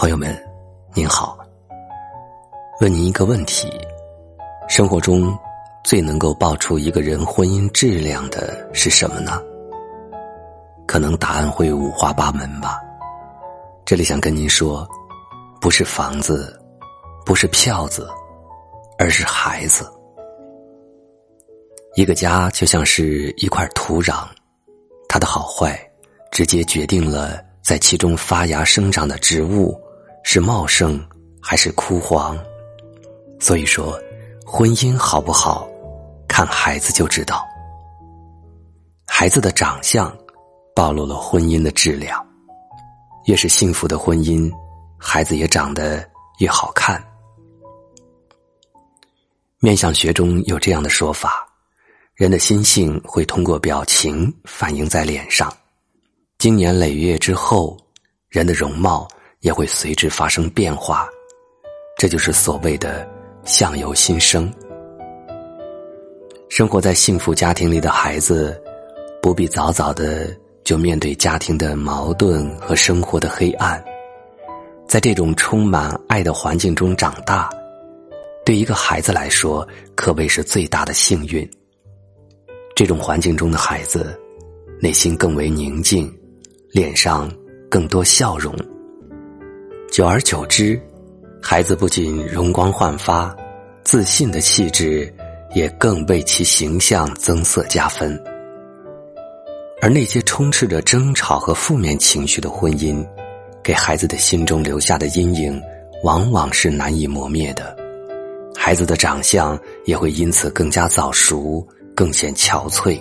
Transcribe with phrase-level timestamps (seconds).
[0.00, 0.34] 朋友们，
[0.94, 1.38] 您好。
[2.80, 3.70] 问您一个问题：
[4.66, 5.38] 生活中
[5.84, 9.42] 最能够爆出一个人婚姻质量的是什么呢？
[10.86, 12.80] 可能答案会五花八门吧。
[13.84, 14.88] 这里想跟您说，
[15.60, 16.58] 不是房子，
[17.26, 18.08] 不是票子，
[18.98, 19.86] 而是孩子。
[21.94, 24.26] 一个家就像是一块土壤，
[25.10, 25.78] 它的好坏
[26.32, 29.78] 直接决定了在其中发芽生长的植物。
[30.22, 31.04] 是茂盛
[31.40, 32.38] 还是枯黄？
[33.40, 33.98] 所以说，
[34.44, 35.68] 婚姻好不好，
[36.28, 37.44] 看孩子就知道。
[39.06, 40.16] 孩子的长相，
[40.74, 42.24] 暴露了婚姻的质量。
[43.26, 44.50] 越是幸福的婚姻，
[44.98, 46.06] 孩子也长得
[46.38, 47.02] 越好看。
[49.58, 51.46] 面相学中有这样的说法：
[52.14, 55.52] 人的心性会通过表情反映在脸上，
[56.38, 57.76] 经年累月之后，
[58.28, 59.08] 人的容貌。
[59.40, 61.08] 也会随之发生变化，
[61.96, 63.08] 这就是所谓的
[63.44, 64.52] “相由心生”。
[66.50, 68.60] 生活在幸福家庭里的孩子，
[69.22, 73.82] 不必早早的就面对家庭的矛盾和生活的黑暗，
[74.86, 77.48] 在这种充满爱的环境中长大，
[78.44, 81.48] 对一个孩子来说可谓是最大的幸运。
[82.76, 84.18] 这种环境中的孩子，
[84.80, 86.14] 内心更为宁静，
[86.72, 87.30] 脸上
[87.70, 88.54] 更多笑容。
[90.00, 90.80] 久而久之，
[91.42, 93.36] 孩子不仅容光焕发，
[93.84, 95.14] 自信的气质
[95.54, 98.18] 也更为其形象增色加分。
[99.82, 103.06] 而那些充斥着争吵和负面情绪的婚姻，
[103.62, 105.62] 给孩子的心中留下的阴影，
[106.02, 107.76] 往往是难以磨灭的。
[108.56, 111.62] 孩子的长相也会因此更加早熟，
[111.94, 112.98] 更显憔悴。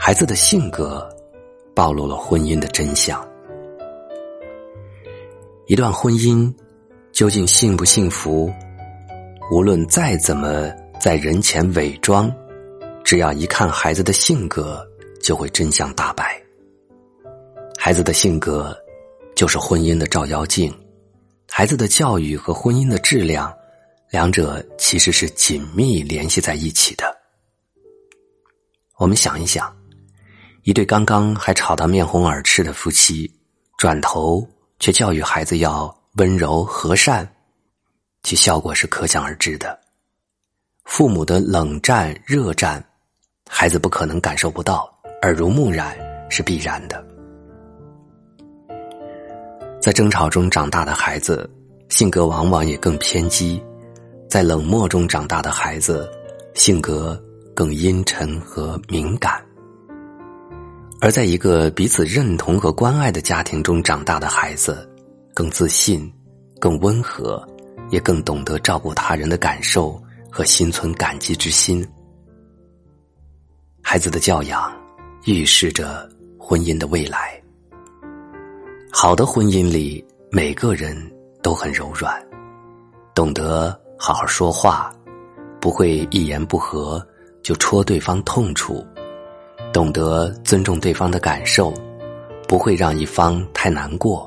[0.00, 1.06] 孩子的性格，
[1.74, 3.22] 暴露了婚姻的真相。
[5.68, 6.52] 一段婚姻
[7.10, 8.52] 究竟幸不幸福？
[9.50, 12.32] 无论再怎么在人前伪装，
[13.02, 14.86] 只要一看孩子的性格，
[15.20, 16.40] 就会真相大白。
[17.76, 18.76] 孩子的性格
[19.34, 20.72] 就是婚姻的照妖镜，
[21.50, 23.52] 孩子的教育和婚姻的质量，
[24.08, 27.12] 两者其实是紧密联系在一起的。
[28.98, 29.76] 我们想一想，
[30.62, 33.28] 一对刚刚还吵得面红耳赤的夫妻，
[33.76, 34.48] 转头。
[34.78, 37.28] 却教育孩子要温柔和善，
[38.22, 39.78] 其效果是可想而知的。
[40.84, 42.84] 父母的冷战热战，
[43.50, 44.92] 孩子不可能感受不到，
[45.22, 45.96] 耳濡目染
[46.30, 47.04] 是必然的。
[49.80, 51.48] 在争吵中长大的孩子，
[51.88, 53.62] 性格往往也更偏激；
[54.28, 56.10] 在冷漠中长大的孩子，
[56.54, 57.22] 性格
[57.54, 59.45] 更阴沉和敏感。
[60.98, 64.88] 而在一个彼此认同和关爱的家庭中长大的孩子，
[65.34, 66.10] 更自信、
[66.58, 67.46] 更温和，
[67.90, 71.86] 也更懂得照顾他人的感受和心存感激之心。
[73.82, 74.74] 孩子的教养，
[75.26, 76.08] 预示着
[76.38, 77.40] 婚姻的未来。
[78.90, 80.96] 好的婚姻里，每个人
[81.42, 82.20] 都很柔软，
[83.14, 84.90] 懂得好好说话，
[85.60, 87.06] 不会一言不合
[87.42, 88.84] 就戳对方痛处。
[89.76, 91.70] 懂得尊重对方的感受，
[92.48, 94.26] 不会让一方太难过；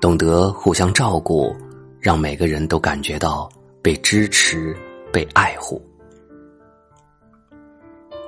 [0.00, 1.54] 懂得互相照顾，
[2.00, 3.48] 让每个人都感觉到
[3.80, 4.76] 被支持、
[5.12, 5.80] 被爱护。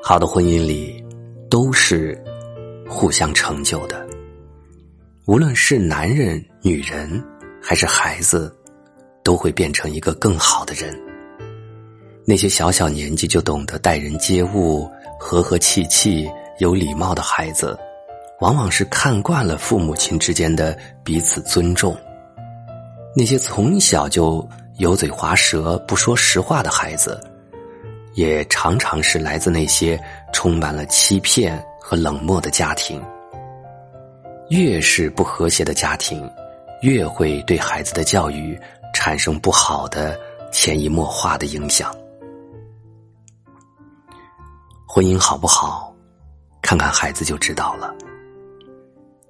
[0.01, 1.05] 好的婚姻里，
[1.51, 2.17] 都是
[2.89, 4.07] 互相成就的。
[5.25, 7.21] 无论是男人、女人，
[7.61, 8.57] 还是孩子，
[9.25, 10.97] 都会变成一个更好的人。
[12.25, 14.89] 那些小小年纪就懂得待人接物。
[15.27, 17.77] 和和气气、有礼貌的孩子，
[18.39, 21.97] 往往是看惯了父母亲之间的彼此尊重。
[23.13, 27.21] 那些从小就油嘴滑舌、不说实话的孩子，
[28.15, 30.01] 也常常是来自那些
[30.33, 33.03] 充满了欺骗和冷漠的家庭。
[34.49, 36.31] 越是不和谐的家庭，
[36.83, 38.57] 越会对孩子的教育
[38.95, 40.17] 产生不好的、
[40.53, 41.93] 潜移默化的影响。
[44.97, 45.95] 婚姻好不好，
[46.63, 47.95] 看看孩子就知道了。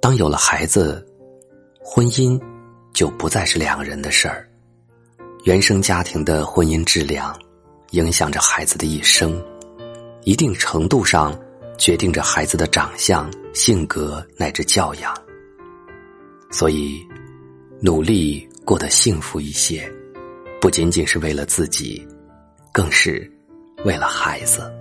[0.00, 1.04] 当有了孩子，
[1.82, 2.40] 婚姻
[2.94, 4.48] 就不再是两个人的事儿。
[5.42, 7.36] 原生家庭的婚姻质量，
[7.90, 9.44] 影响着孩子的一生，
[10.22, 11.36] 一定程度上
[11.76, 15.12] 决定着孩子的长相、性格乃至教养。
[16.48, 17.04] 所以，
[17.80, 19.92] 努力过得幸福一些，
[20.60, 22.06] 不仅仅是为了自己，
[22.72, 23.28] 更是
[23.84, 24.72] 为了孩子。